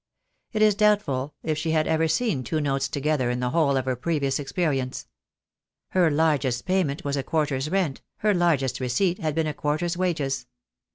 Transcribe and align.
It 0.51 0.63
is 0.63 0.73
doubtful 0.73 1.35
if 1.43 1.59
she 1.59 1.73
had 1.73 1.85
ever 1.85 2.07
seen 2.07 2.43
two 2.43 2.59
notes 2.59 2.89
together 2.89 3.29
in 3.29 3.39
the 3.39 3.51
whole 3.51 3.77
of 3.77 3.85
her 3.85 3.95
previous 3.95 4.39
ex 4.39 4.51
perience. 4.51 5.05
Her 5.89 6.09
largest 6.09 6.65
payment 6.65 7.03
was 7.03 7.17
a 7.17 7.21
quarter's 7.21 7.69
rent, 7.69 8.01
her 8.17 8.33
largest 8.33 8.79
receipt 8.79 9.19
had 9.19 9.35
been 9.35 9.45
a 9.45 9.53
quarter's 9.53 9.95
wages. 9.95 10.47